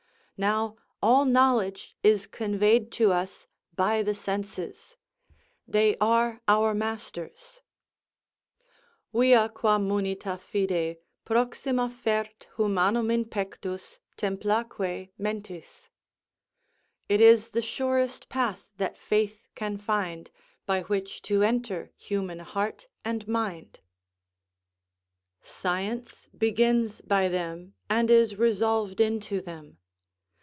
[0.37, 4.97] Now all knowledge is conveyed to us by the senses;
[5.67, 7.61] they are our masters:
[9.13, 15.89] Via qua munita fidei Proxima fert humanum in pectus, templaque mentis;
[17.07, 20.31] "It is the surest path that faith can find
[20.65, 23.79] By which to enter human heart and mind."
[25.43, 29.77] Science begins by them, and is resolved into them.